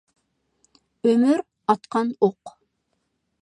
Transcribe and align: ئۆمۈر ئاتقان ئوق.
ئۆمۈر 1.09 1.43
ئاتقان 1.75 2.11
ئوق. 2.29 2.55